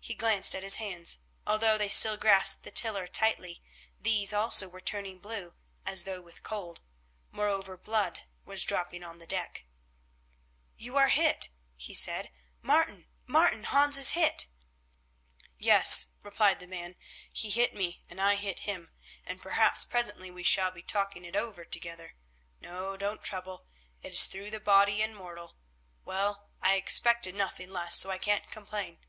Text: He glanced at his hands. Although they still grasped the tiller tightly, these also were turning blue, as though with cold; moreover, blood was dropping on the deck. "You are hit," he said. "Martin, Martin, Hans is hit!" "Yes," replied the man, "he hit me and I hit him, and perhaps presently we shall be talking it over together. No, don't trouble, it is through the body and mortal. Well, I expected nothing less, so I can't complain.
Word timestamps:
He 0.00 0.14
glanced 0.14 0.54
at 0.54 0.62
his 0.62 0.76
hands. 0.76 1.18
Although 1.46 1.76
they 1.76 1.88
still 1.90 2.16
grasped 2.16 2.62
the 2.64 2.70
tiller 2.70 3.06
tightly, 3.06 3.60
these 4.00 4.32
also 4.32 4.66
were 4.66 4.80
turning 4.80 5.18
blue, 5.18 5.52
as 5.84 6.04
though 6.04 6.22
with 6.22 6.42
cold; 6.42 6.80
moreover, 7.30 7.76
blood 7.76 8.22
was 8.46 8.64
dropping 8.64 9.02
on 9.04 9.18
the 9.18 9.26
deck. 9.26 9.64
"You 10.78 10.96
are 10.96 11.08
hit," 11.10 11.50
he 11.76 11.92
said. 11.92 12.30
"Martin, 12.62 13.08
Martin, 13.26 13.64
Hans 13.64 13.98
is 13.98 14.12
hit!" 14.12 14.46
"Yes," 15.58 16.06
replied 16.22 16.60
the 16.60 16.66
man, 16.66 16.96
"he 17.30 17.50
hit 17.50 17.74
me 17.74 18.02
and 18.08 18.18
I 18.22 18.36
hit 18.36 18.60
him, 18.60 18.90
and 19.22 19.42
perhaps 19.42 19.84
presently 19.84 20.30
we 20.30 20.44
shall 20.44 20.70
be 20.70 20.80
talking 20.80 21.26
it 21.26 21.36
over 21.36 21.62
together. 21.62 22.14
No, 22.58 22.96
don't 22.96 23.22
trouble, 23.22 23.66
it 24.00 24.14
is 24.14 24.24
through 24.28 24.50
the 24.50 24.60
body 24.60 25.02
and 25.02 25.14
mortal. 25.14 25.56
Well, 26.06 26.48
I 26.62 26.76
expected 26.76 27.34
nothing 27.34 27.68
less, 27.68 27.96
so 27.96 28.10
I 28.10 28.16
can't 28.16 28.50
complain. 28.50 29.00